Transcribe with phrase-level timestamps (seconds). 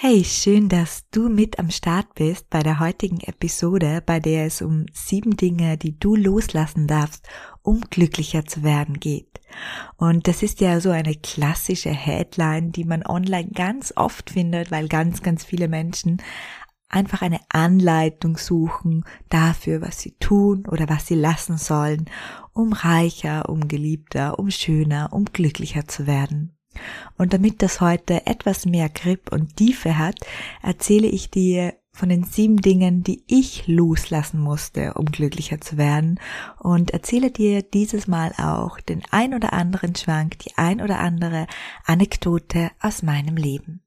[0.00, 4.62] Hey, schön, dass du mit am Start bist bei der heutigen Episode, bei der es
[4.62, 7.28] um sieben Dinge, die du loslassen darfst,
[7.62, 9.40] um glücklicher zu werden geht.
[9.96, 14.86] Und das ist ja so eine klassische Headline, die man online ganz oft findet, weil
[14.86, 16.22] ganz, ganz viele Menschen
[16.88, 22.08] einfach eine Anleitung suchen dafür, was sie tun oder was sie lassen sollen,
[22.52, 26.57] um reicher, um geliebter, um schöner, um glücklicher zu werden.
[27.16, 30.16] Und damit das heute etwas mehr Grip und Tiefe hat,
[30.62, 36.20] erzähle ich dir von den sieben Dingen, die ich loslassen musste, um glücklicher zu werden
[36.58, 41.48] und erzähle dir dieses Mal auch den ein oder anderen Schwank, die ein oder andere
[41.84, 43.82] Anekdote aus meinem Leben.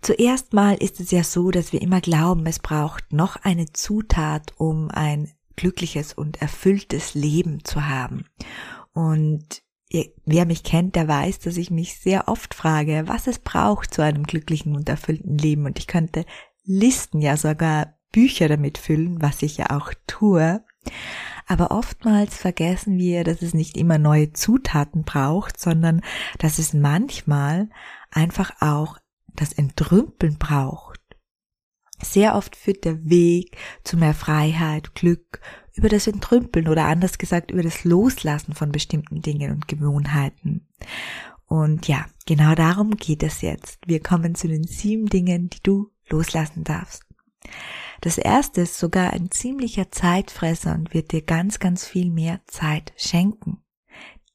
[0.00, 4.52] Zuerst mal ist es ja so, dass wir immer glauben, es braucht noch eine Zutat,
[4.58, 8.26] um ein glückliches und erfülltes Leben zu haben.
[8.92, 9.63] Und
[10.24, 14.02] wer mich kennt, der weiß, dass ich mich sehr oft frage, was es braucht zu
[14.02, 15.66] einem glücklichen und erfüllten Leben.
[15.66, 16.24] Und ich könnte
[16.64, 20.64] Listen, ja sogar Bücher damit füllen, was ich ja auch tue.
[21.46, 26.00] Aber oftmals vergessen wir, dass es nicht immer neue Zutaten braucht, sondern
[26.38, 27.68] dass es manchmal
[28.10, 28.98] einfach auch
[29.34, 30.93] das Entrümpeln braucht.
[32.04, 35.40] Sehr oft führt der Weg zu mehr Freiheit, Glück
[35.74, 40.68] über das Entrümpeln oder anders gesagt über das Loslassen von bestimmten Dingen und Gewohnheiten.
[41.46, 43.78] Und ja, genau darum geht es jetzt.
[43.86, 47.02] Wir kommen zu den sieben Dingen, die du loslassen darfst.
[48.00, 52.92] Das erste ist sogar ein ziemlicher Zeitfresser und wird dir ganz, ganz viel mehr Zeit
[52.96, 53.62] schenken.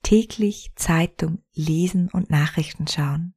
[0.01, 3.34] Täglich Zeitung lesen und Nachrichten schauen.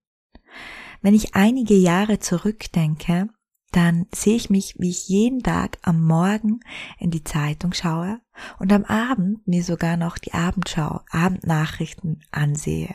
[1.00, 3.28] Wenn ich einige Jahre zurückdenke,
[3.72, 6.60] dann sehe ich mich, wie ich jeden Tag am Morgen
[6.98, 8.20] in die Zeitung schaue
[8.58, 12.94] und am Abend mir sogar noch die Abendschau, Abendnachrichten ansehe.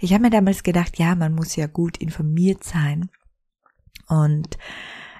[0.00, 3.10] Ich habe mir damals gedacht, ja, man muss ja gut informiert sein
[4.06, 4.58] und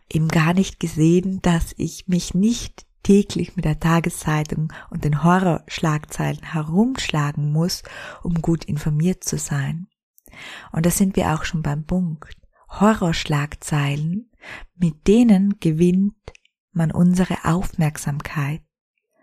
[0.09, 6.43] eben gar nicht gesehen, dass ich mich nicht täglich mit der Tageszeitung und den Horrorschlagzeilen
[6.43, 7.83] herumschlagen muss,
[8.23, 9.89] um gut informiert zu sein.
[10.73, 12.37] Und da sind wir auch schon beim Punkt.
[12.69, 14.30] Horrorschlagzeilen,
[14.77, 16.15] mit denen gewinnt
[16.73, 18.63] man unsere Aufmerksamkeit.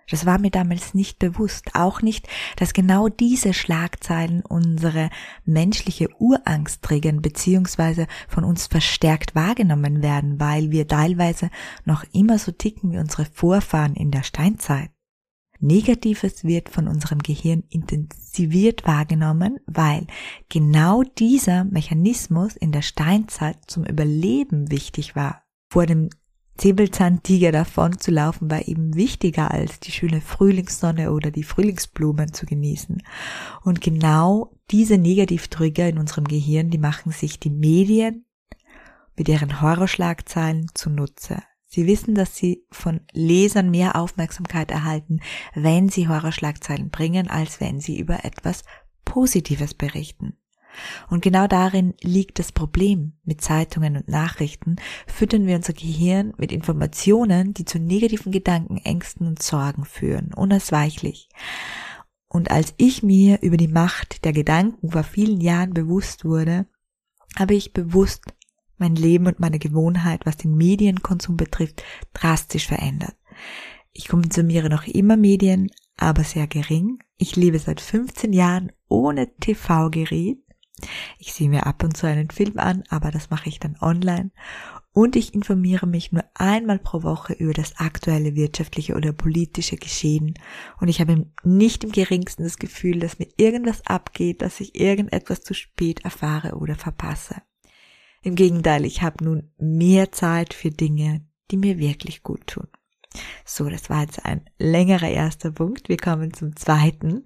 [0.09, 5.09] Das war mir damals nicht bewusst, auch nicht, dass genau diese Schlagzeilen unsere
[5.43, 11.49] menschliche Urangst triggern beziehungsweise von uns verstärkt wahrgenommen werden, weil wir teilweise
[11.83, 14.91] noch immer so ticken wie unsere Vorfahren in der Steinzeit.
[15.59, 20.05] Negatives wird von unserem Gehirn intensiviert wahrgenommen, weil
[20.49, 25.43] genau dieser Mechanismus in der Steinzeit zum Überleben wichtig war.
[25.69, 26.09] Vor dem
[26.59, 32.45] Säbelzahntiger davon zu laufen war eben wichtiger als die schöne Frühlingssonne oder die Frühlingsblumen zu
[32.45, 33.03] genießen.
[33.63, 38.25] Und genau diese Negativtrigger in unserem Gehirn, die machen sich die Medien
[39.15, 41.43] mit ihren Horrorschlagzeilen zunutze.
[41.67, 45.19] Sie wissen, dass Sie von Lesern mehr Aufmerksamkeit erhalten,
[45.53, 48.63] wenn Sie Horrorschlagzeilen bringen, als wenn Sie über etwas
[49.03, 50.37] Positives berichten.
[51.09, 54.75] Und genau darin liegt das Problem mit Zeitungen und Nachrichten.
[55.07, 61.29] Füttern wir unser Gehirn mit Informationen, die zu negativen Gedanken, Ängsten und Sorgen führen, unausweichlich.
[62.29, 66.67] Und als ich mir über die Macht der Gedanken vor vielen Jahren bewusst wurde,
[67.37, 68.21] habe ich bewusst
[68.77, 71.83] mein Leben und meine Gewohnheit, was den Medienkonsum betrifft,
[72.13, 73.15] drastisch verändert.
[73.93, 76.99] Ich konsumiere noch immer Medien, aber sehr gering.
[77.17, 80.37] Ich lebe seit 15 Jahren ohne TV-Gerät.
[81.17, 84.31] Ich sehe mir ab und zu einen Film an, aber das mache ich dann online.
[84.93, 90.33] Und ich informiere mich nur einmal pro Woche über das aktuelle wirtschaftliche oder politische Geschehen.
[90.79, 95.43] Und ich habe nicht im geringsten das Gefühl, dass mir irgendwas abgeht, dass ich irgendetwas
[95.43, 97.35] zu spät erfahre oder verpasse.
[98.27, 102.67] Im Gegenteil, ich habe nun mehr Zeit für Dinge, die mir wirklich gut tun.
[103.45, 105.87] So, das war jetzt ein längerer erster Punkt.
[105.87, 107.25] Wir kommen zum zweiten.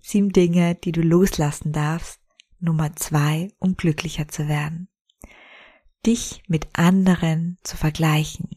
[0.00, 2.18] Sieben Dinge, die du loslassen darfst.
[2.60, 4.88] Nummer zwei, um glücklicher zu werden.
[6.06, 8.48] Dich mit anderen zu vergleichen.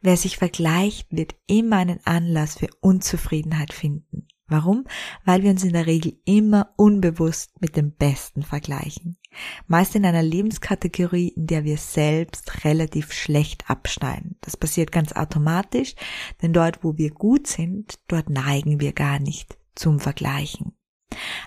[0.00, 4.26] Wer sich vergleicht, wird immer einen Anlass für Unzufriedenheit finden.
[4.48, 4.84] Warum?
[5.24, 9.18] Weil wir uns in der Regel immer unbewusst mit dem Besten vergleichen.
[9.66, 14.36] Meist in einer Lebenskategorie, in der wir selbst relativ schlecht abschneiden.
[14.42, 15.94] Das passiert ganz automatisch,
[16.42, 20.72] denn dort, wo wir gut sind, dort neigen wir gar nicht zum Vergleichen.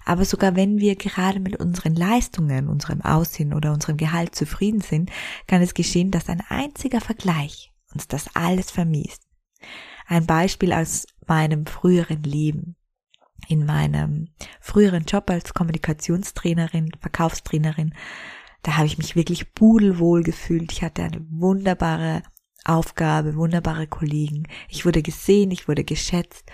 [0.05, 5.09] Aber sogar wenn wir gerade mit unseren Leistungen, unserem Aussehen oder unserem Gehalt zufrieden sind,
[5.47, 9.23] kann es geschehen, dass ein einziger Vergleich uns das alles vermiest.
[10.07, 12.75] Ein Beispiel aus meinem früheren Leben
[13.49, 14.29] in meinem
[14.61, 17.93] früheren Job als Kommunikationstrainerin, Verkaufstrainerin,
[18.61, 20.71] da habe ich mich wirklich pudelwohl gefühlt.
[20.71, 22.21] Ich hatte eine wunderbare
[22.63, 24.47] Aufgabe, wunderbare Kollegen.
[24.69, 26.45] Ich wurde gesehen, ich wurde geschätzt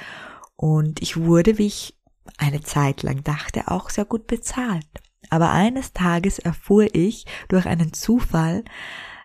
[0.56, 2.00] und ich wurde, wie ich
[2.38, 4.88] eine Zeit lang dachte, auch sehr gut bezahlt.
[5.30, 8.63] Aber eines Tages erfuhr ich durch einen Zufall,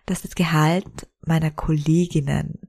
[0.07, 2.59] dass das Gehalt meiner Kolleginnen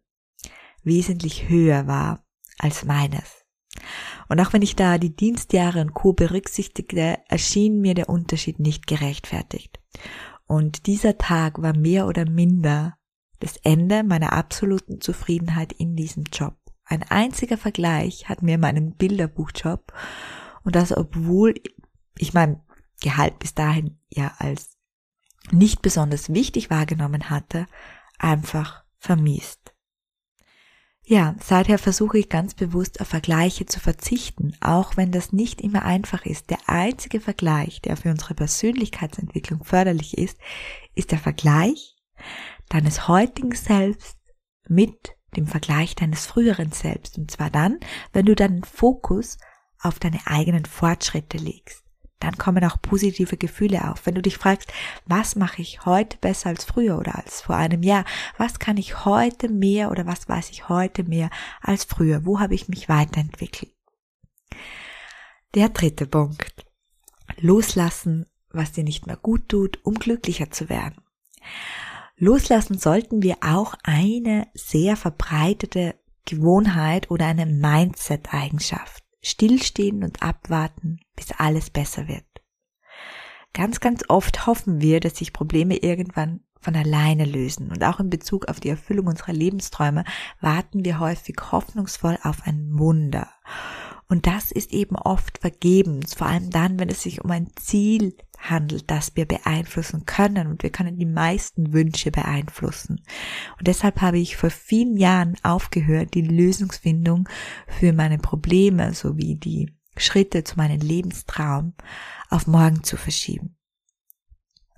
[0.85, 2.25] wesentlich höher war
[2.59, 3.42] als meines.
[4.33, 6.15] Und auch wenn ich da die Dienstjahre und Co.
[6.15, 9.79] berücksichtigte, erschien mir der Unterschied nicht gerechtfertigt.
[10.47, 12.97] Und dieser Tag war mehr oder minder
[13.41, 16.57] das Ende meiner absoluten Zufriedenheit in diesem Job.
[16.87, 19.93] Ein einziger Vergleich hat mir meinen Bilderbuchjob
[20.65, 21.53] und das obwohl
[22.17, 22.63] ich mein
[23.03, 24.79] Gehalt bis dahin ja als
[25.51, 27.67] nicht besonders wichtig wahrgenommen hatte,
[28.19, 29.72] einfach vermiest.
[31.13, 35.83] Ja, seither versuche ich ganz bewusst auf Vergleiche zu verzichten, auch wenn das nicht immer
[35.83, 36.49] einfach ist.
[36.49, 40.39] Der einzige Vergleich, der für unsere Persönlichkeitsentwicklung förderlich ist,
[40.95, 41.99] ist der Vergleich
[42.71, 44.17] deines heutigen Selbst
[44.67, 47.19] mit dem Vergleich deines früheren Selbst.
[47.19, 47.79] Und zwar dann,
[48.15, 49.37] wenn du deinen Fokus
[49.83, 51.85] auf deine eigenen Fortschritte legst
[52.23, 54.07] dann kommen auch positive Gefühle auf.
[54.07, 54.73] Wenn du dich fragst,
[55.07, 58.05] was mache ich heute besser als früher oder als vor einem Jahr?
[58.39, 61.31] Was kann ich heute mehr oder was weiß ich heute mehr
[61.61, 62.25] als früher?
[62.25, 63.73] Wo habe ich mich weiterentwickelt?
[65.55, 66.65] Der dritte Punkt.
[67.39, 71.03] Loslassen, was dir nicht mehr gut tut, um glücklicher zu werden.
[72.17, 81.33] Loslassen sollten wir auch eine sehr verbreitete Gewohnheit oder eine Mindset-Eigenschaft stillstehen und abwarten, bis
[81.33, 82.25] alles besser wird.
[83.55, 87.71] Ganz, ganz oft hoffen wir, dass sich Probleme irgendwann von alleine lösen.
[87.71, 90.05] Und auch in Bezug auf die Erfüllung unserer Lebensträume
[90.41, 93.29] warten wir häufig hoffnungsvoll auf ein Wunder.
[94.09, 98.17] Und das ist eben oft vergebens, vor allem dann, wenn es sich um ein Ziel
[98.43, 100.49] handelt, das wir beeinflussen können.
[100.49, 103.03] Und wir können die meisten Wünsche beeinflussen.
[103.59, 107.29] Und deshalb habe ich vor vielen Jahren aufgehört, die Lösungsfindung
[107.67, 111.75] für meine Probleme sowie die Schritte zu meinem Lebenstraum
[112.31, 113.57] auf morgen zu verschieben.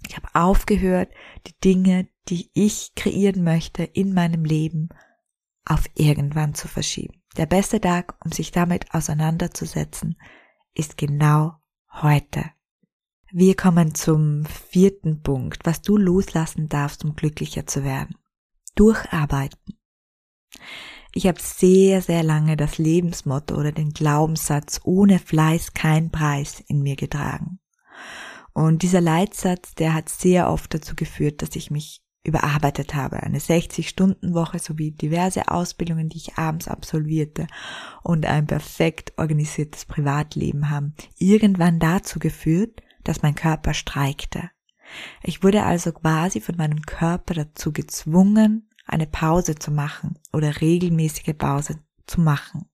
[0.07, 1.11] Ich habe aufgehört,
[1.47, 4.91] die Dinge, die ich kreieren möchte in meinem Leben,
[5.65, 7.23] auf irgendwann zu verschieben.
[7.37, 10.17] Der beste Tag, um sich damit auseinanderzusetzen,
[10.75, 11.55] ist genau
[11.91, 12.51] heute.
[13.37, 18.15] Wir kommen zum vierten Punkt, was du loslassen darfst, um glücklicher zu werden.
[18.77, 19.77] Durcharbeiten.
[21.13, 26.83] Ich habe sehr, sehr lange das Lebensmotto oder den Glaubenssatz ohne Fleiß kein Preis in
[26.83, 27.59] mir getragen.
[28.53, 33.21] Und dieser Leitsatz, der hat sehr oft dazu geführt, dass ich mich überarbeitet habe.
[33.25, 37.49] Eine 60-Stunden-Woche sowie diverse Ausbildungen, die ich abends absolvierte
[38.05, 44.51] und ein perfekt organisiertes Privatleben haben irgendwann dazu geführt, dass mein Körper streikte.
[45.23, 51.35] Ich wurde also quasi von meinem Körper dazu gezwungen, eine Pause zu machen oder regelmäßige
[51.37, 52.69] Pause zu machen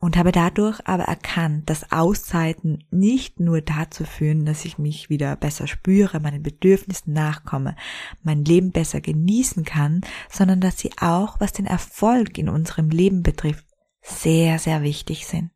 [0.00, 5.34] und habe dadurch aber erkannt, dass Auszeiten nicht nur dazu führen, dass ich mich wieder
[5.36, 7.74] besser spüre, meinen Bedürfnissen nachkomme,
[8.22, 13.22] mein Leben besser genießen kann, sondern dass sie auch, was den Erfolg in unserem Leben
[13.22, 13.66] betrifft,
[14.00, 15.50] sehr, sehr wichtig sind.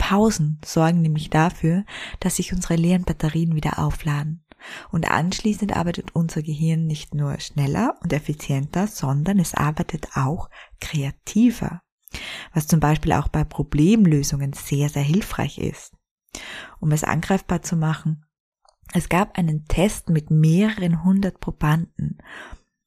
[0.00, 1.84] Pausen sorgen nämlich dafür,
[2.18, 4.44] dass sich unsere leeren Batterien wieder aufladen.
[4.90, 11.82] Und anschließend arbeitet unser Gehirn nicht nur schneller und effizienter, sondern es arbeitet auch kreativer
[12.52, 15.96] was zum Beispiel auch bei Problemlösungen sehr, sehr hilfreich ist.
[16.80, 18.24] Um es angreifbar zu machen,
[18.92, 22.18] es gab einen Test mit mehreren hundert Probanden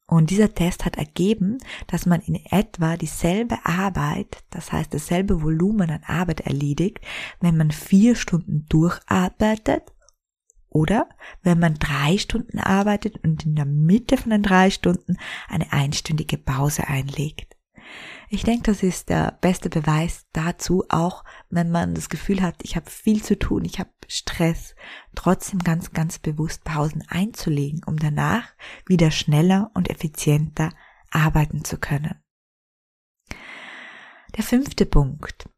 [0.06, 5.90] und dieser Test hat ergeben, dass man in etwa dieselbe Arbeit, das heißt dasselbe Volumen
[5.90, 7.00] an Arbeit erledigt,
[7.40, 9.94] wenn man vier Stunden durcharbeitet
[10.68, 11.08] oder
[11.42, 15.16] wenn man drei Stunden arbeitet und in der Mitte von den drei Stunden
[15.48, 17.56] eine einstündige Pause einlegt.
[18.28, 22.74] Ich denke, das ist der beste Beweis dazu, auch wenn man das Gefühl hat, ich
[22.76, 24.74] habe viel zu tun, ich habe Stress,
[25.14, 28.52] trotzdem ganz, ganz bewusst Pausen einzulegen, um danach
[28.86, 30.70] wieder schneller und effizienter
[31.10, 32.20] arbeiten zu können.
[34.36, 35.48] Der fünfte Punkt.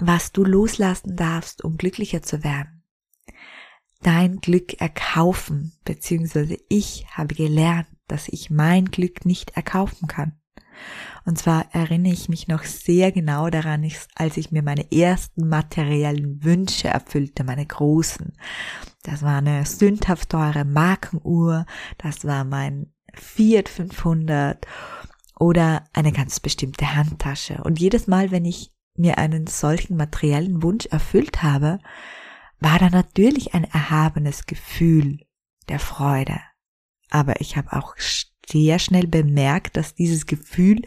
[0.00, 2.84] was du loslassen darfst, um glücklicher zu werden.
[4.00, 10.37] Dein Glück erkaufen, beziehungsweise ich habe gelernt, dass ich mein Glück nicht erkaufen kann.
[11.24, 16.42] Und zwar erinnere ich mich noch sehr genau daran, als ich mir meine ersten materiellen
[16.42, 18.32] Wünsche erfüllte, meine großen.
[19.02, 21.66] Das war eine sündhaft teure Markenuhr,
[21.98, 24.66] das war mein Fiat 500
[25.38, 27.62] oder eine ganz bestimmte Handtasche.
[27.62, 31.78] Und jedes Mal, wenn ich mir einen solchen materiellen Wunsch erfüllt habe,
[32.60, 35.20] war da natürlich ein erhabenes Gefühl
[35.68, 36.40] der Freude.
[37.10, 37.96] Aber ich habe auch
[38.48, 40.82] sehr schnell bemerkt, dass dieses Gefühl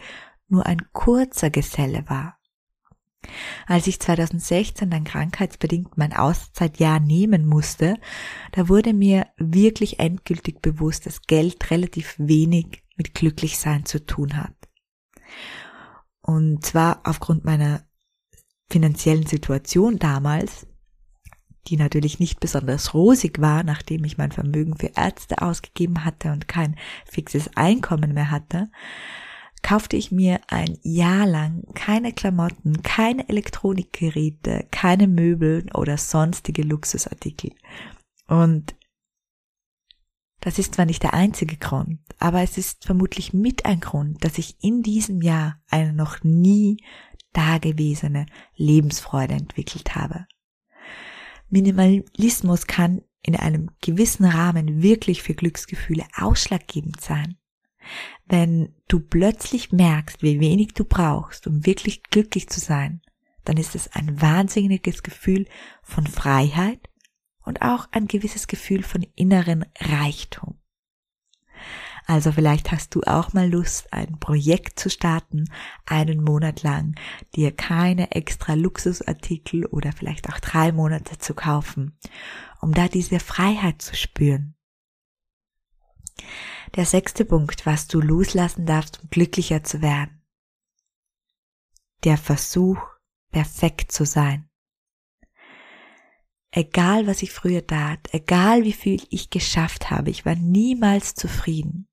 [0.48, 2.38] nur ein kurzer Geselle war.
[3.68, 7.98] Als ich 2016 dann krankheitsbedingt mein Auszeitjahr nehmen musste,
[8.51, 14.56] da wurde mir wirklich endgültig bewusst, dass Geld relativ wenig mit Glücklichsein zu tun hat.
[16.22, 17.84] Und zwar aufgrund meiner
[18.70, 20.68] finanziellen Situation damals,
[21.68, 26.48] die natürlich nicht besonders rosig war, nachdem ich mein Vermögen für Ärzte ausgegeben hatte und
[26.48, 26.75] kein
[27.06, 28.70] fixes Einkommen mehr hatte,
[29.62, 37.51] kaufte ich mir ein Jahr lang keine Klamotten, keine Elektronikgeräte, keine Möbel oder sonstige Luxusartikel.
[38.27, 38.75] Und
[40.39, 44.39] das ist zwar nicht der einzige Grund, aber es ist vermutlich mit ein Grund, dass
[44.39, 46.77] ich in diesem Jahr eine noch nie
[47.34, 48.25] dagewesene
[48.56, 50.25] Lebensfreude entwickelt habe.
[51.51, 57.38] Minimalismus kann in einem gewissen Rahmen wirklich für Glücksgefühle ausschlaggebend sein.
[58.25, 63.01] Wenn du plötzlich merkst, wie wenig du brauchst, um wirklich glücklich zu sein,
[63.43, 65.48] dann ist es ein wahnsinniges Gefühl
[65.84, 66.89] von Freiheit
[67.43, 70.61] und auch ein gewisses Gefühl von inneren Reichtum.
[72.12, 75.46] Also vielleicht hast du auch mal Lust, ein Projekt zu starten,
[75.86, 77.00] einen Monat lang,
[77.38, 81.98] dir keine extra Luxusartikel oder vielleicht auch drei Monate zu kaufen,
[82.60, 84.56] um da diese Freiheit zu spüren.
[86.75, 90.22] Der sechste Punkt, was du loslassen darfst, um glücklicher zu werden.
[92.03, 92.77] Der Versuch,
[93.32, 94.50] perfekt zu sein.
[96.51, 101.88] Egal was ich früher tat, egal wie viel ich geschafft habe, ich war niemals zufrieden.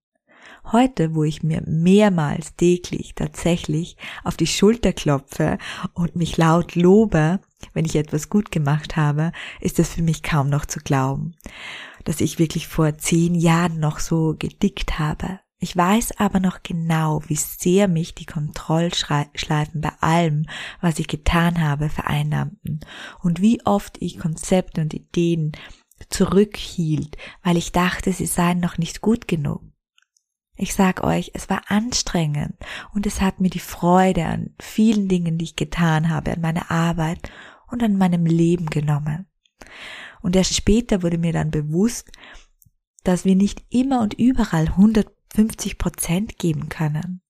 [0.71, 5.59] Heute, wo ich mir mehrmals täglich tatsächlich auf die Schulter klopfe
[5.95, 7.41] und mich laut lobe,
[7.73, 11.35] wenn ich etwas gut gemacht habe, ist es für mich kaum noch zu glauben
[12.09, 15.41] das ich wirklich vor zehn Jahren noch so gedickt habe.
[15.59, 20.47] Ich weiß aber noch genau, wie sehr mich die Kontrollschleifen bei allem,
[20.81, 22.81] was ich getan habe, vereinnahmten
[23.23, 25.53] und wie oft ich Konzepte und Ideen
[26.09, 29.68] zurückhielt, weil ich dachte, sie seien noch nicht gut genug.
[30.61, 32.55] Ich sag euch, es war anstrengend
[32.93, 36.69] und es hat mir die Freude an vielen Dingen, die ich getan habe, an meiner
[36.69, 37.31] Arbeit
[37.69, 39.27] und an meinem Leben genommen.
[40.21, 42.11] Und erst später wurde mir dann bewusst,
[43.05, 47.21] dass wir nicht immer und überall 150 Prozent geben können.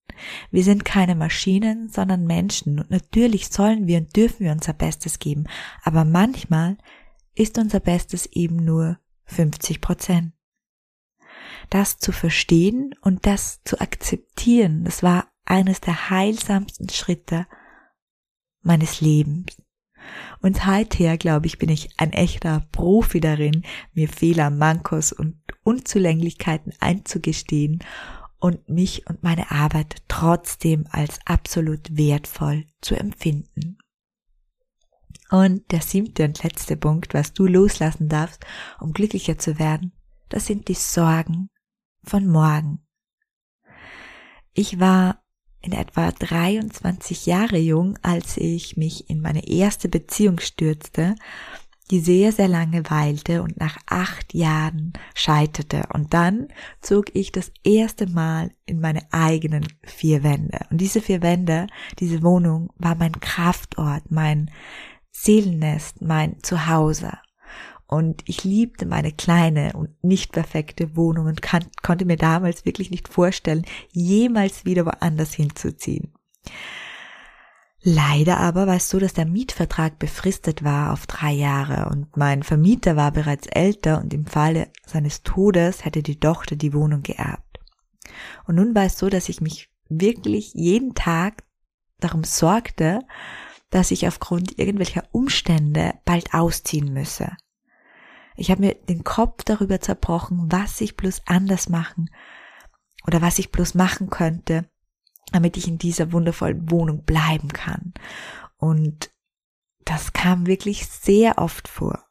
[0.50, 5.18] Wir sind keine Maschinen, sondern Menschen und natürlich sollen wir und dürfen wir unser Bestes
[5.18, 5.44] geben,
[5.84, 6.78] aber manchmal
[7.34, 10.32] ist unser Bestes eben nur 50 Prozent.
[11.70, 17.46] Das zu verstehen und das zu akzeptieren, das war eines der heilsamsten Schritte
[18.62, 19.56] meines Lebens.
[20.40, 26.72] Und seither, glaube ich, bin ich ein echter Profi darin, mir Fehler, Mankos und Unzulänglichkeiten
[26.80, 27.80] einzugestehen
[28.38, 33.78] und mich und meine Arbeit trotzdem als absolut wertvoll zu empfinden.
[35.30, 38.46] Und der siebte und letzte Punkt, was du loslassen darfst,
[38.80, 39.92] um glücklicher zu werden,
[40.30, 41.50] das sind die Sorgen
[42.08, 42.80] von morgen.
[44.54, 45.22] Ich war
[45.60, 51.14] in etwa 23 Jahre jung, als ich mich in meine erste Beziehung stürzte,
[51.90, 55.84] die sehr, sehr lange weilte und nach acht Jahren scheiterte.
[55.92, 56.48] Und dann
[56.80, 60.60] zog ich das erste Mal in meine eigenen vier Wände.
[60.70, 61.66] Und diese vier Wände,
[61.98, 64.50] diese Wohnung war mein Kraftort, mein
[65.12, 67.12] Seelennest, mein Zuhause.
[67.90, 72.90] Und ich liebte meine kleine und nicht perfekte Wohnung und kann, konnte mir damals wirklich
[72.90, 76.12] nicht vorstellen, jemals wieder woanders hinzuziehen.
[77.80, 82.42] Leider aber war es so, dass der Mietvertrag befristet war auf drei Jahre und mein
[82.42, 87.60] Vermieter war bereits älter und im Falle seines Todes hätte die Tochter die Wohnung geerbt.
[88.46, 91.44] Und nun war es so, dass ich mich wirklich jeden Tag
[92.00, 93.00] darum sorgte,
[93.70, 97.30] dass ich aufgrund irgendwelcher Umstände bald ausziehen müsse.
[98.38, 102.08] Ich habe mir den Kopf darüber zerbrochen, was ich bloß anders machen
[103.04, 104.70] oder was ich bloß machen könnte,
[105.32, 107.94] damit ich in dieser wundervollen Wohnung bleiben kann.
[108.56, 109.10] Und
[109.84, 112.04] das kam wirklich sehr oft vor.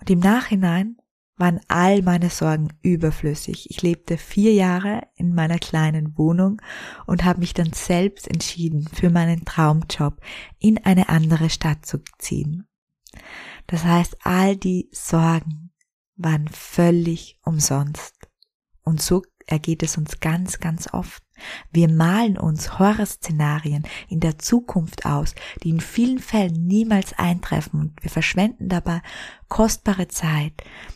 [0.00, 0.96] Und im Nachhinein
[1.36, 3.70] waren all meine Sorgen überflüssig.
[3.70, 6.60] Ich lebte vier Jahre in meiner kleinen Wohnung
[7.06, 10.20] und habe mich dann selbst entschieden, für meinen Traumjob
[10.58, 12.66] in eine andere Stadt zu ziehen.
[13.66, 15.72] Das heißt, all die Sorgen
[16.16, 18.14] waren völlig umsonst.
[18.82, 21.22] Und so ergeht es uns ganz, ganz oft.
[21.72, 28.02] Wir malen uns Horrorszenarien in der Zukunft aus, die in vielen Fällen niemals eintreffen und
[28.02, 29.02] wir verschwenden dabei
[29.48, 30.52] kostbare Zeit.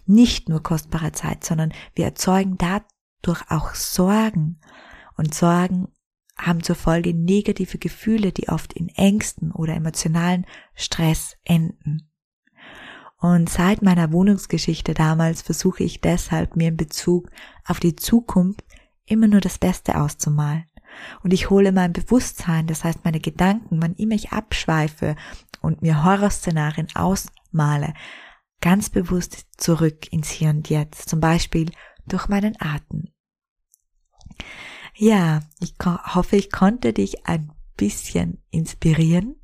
[0.07, 4.61] Nicht nur kostbare Zeit, sondern wir erzeugen dadurch auch Sorgen.
[5.17, 5.89] Und Sorgen
[6.37, 12.08] haben zur Folge negative Gefühle, die oft in Ängsten oder emotionalen Stress enden.
[13.21, 17.31] Und seit meiner Wohnungsgeschichte damals versuche ich deshalb mir in Bezug
[17.67, 18.65] auf die Zukunft
[19.07, 20.65] immer nur das Beste auszumalen.
[21.23, 25.17] Und ich hole mein Bewusstsein, das heißt meine Gedanken, wann immer ich abschweife
[25.61, 27.95] und mir Horrorszenarien ausmale,
[28.61, 31.71] ganz bewusst zurück ins Hier und Jetzt, zum Beispiel
[32.07, 33.09] durch meinen Atem.
[34.95, 39.37] Ja, ich hoffe, ich konnte dich ein bisschen inspirieren,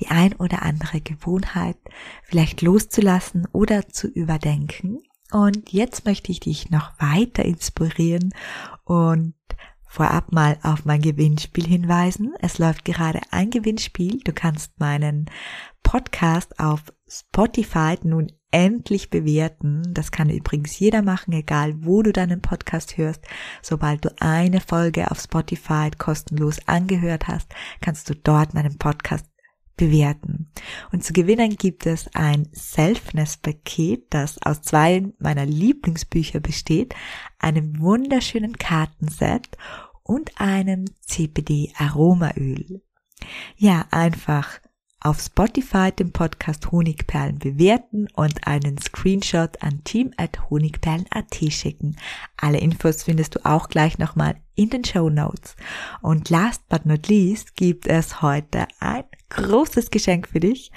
[0.00, 1.76] die ein oder andere Gewohnheit
[2.24, 4.98] vielleicht loszulassen oder zu überdenken.
[5.30, 8.34] Und jetzt möchte ich dich noch weiter inspirieren
[8.84, 9.34] und
[9.86, 12.34] vorab mal auf mein Gewinnspiel hinweisen.
[12.40, 14.20] Es läuft gerade ein Gewinnspiel.
[14.24, 15.26] Du kannst meinen
[15.82, 19.82] Podcast auf Spotify nun endlich bewerten.
[19.92, 23.24] Das kann übrigens jeder machen, egal wo du deinen Podcast hörst.
[23.62, 29.26] Sobald du eine Folge auf Spotify kostenlos angehört hast, kannst du dort meinen Podcast
[29.76, 30.50] bewerten.
[30.92, 36.94] Und zu gewinnen gibt es ein Selfness-Paket, das aus zwei meiner Lieblingsbücher besteht,
[37.38, 39.48] einem wunderschönen Kartenset
[40.02, 42.82] und einem CBD-Aromaöl.
[43.56, 44.60] Ja, einfach
[45.02, 51.96] auf Spotify den Podcast Honigperlen bewerten und einen Screenshot an team at honigperlen.at schicken.
[52.36, 55.56] Alle Infos findest du auch gleich nochmal in den Show Notes.
[56.02, 60.70] Und last but not least gibt es heute ein großes Geschenk für dich.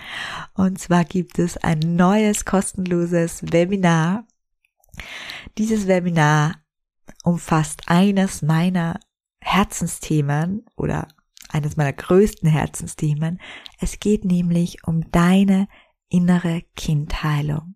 [0.54, 4.26] Und zwar gibt es ein neues kostenloses Webinar.
[5.58, 6.56] Dieses Webinar
[7.24, 9.00] umfasst eines meiner
[9.42, 11.08] Herzensthemen oder
[11.50, 13.40] eines meiner größten Herzensthemen.
[13.80, 15.68] Es geht nämlich um deine
[16.10, 17.76] innere Kindheilung.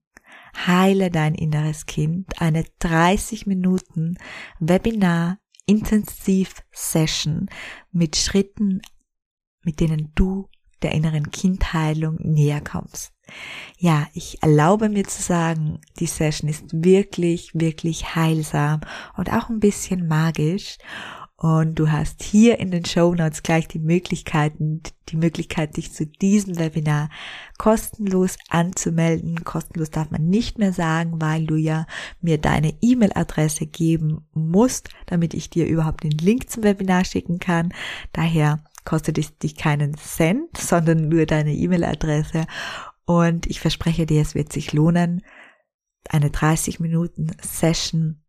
[0.68, 2.42] Heile dein inneres Kind.
[2.42, 4.18] Eine 30 Minuten
[4.60, 7.48] Webinar Intensiv Session
[7.92, 8.82] mit Schritten,
[9.64, 10.50] mit denen du
[10.82, 13.14] der inneren Kindheilung näher kommst.
[13.78, 18.82] Ja, ich erlaube mir zu sagen, die Session ist wirklich, wirklich heilsam
[19.16, 20.78] und auch ein bisschen magisch.
[21.40, 26.06] Und du hast hier in den Show Notes gleich die Möglichkeiten, die Möglichkeit, dich zu
[26.06, 27.10] diesem Webinar
[27.58, 29.46] kostenlos anzumelden.
[29.46, 31.86] Kostenlos darf man nicht mehr sagen, weil du ja
[32.20, 37.74] mir deine E-Mail-Adresse geben musst, damit ich dir überhaupt den Link zum Webinar schicken kann.
[38.12, 42.48] Daher kostet es dich keinen Cent, sondern nur deine E-Mail-Adresse.
[43.06, 45.24] Und ich verspreche dir, es wird sich lohnen.
[46.10, 48.22] Eine 30 Minuten Session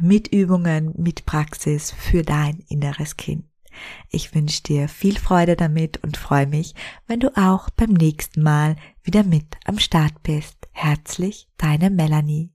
[0.00, 3.44] mit Übungen, mit Praxis für dein inneres Kind.
[4.10, 6.74] Ich wünsche dir viel Freude damit und freue mich,
[7.06, 10.68] wenn du auch beim nächsten Mal wieder mit am Start bist.
[10.72, 12.50] Herzlich, deine Melanie.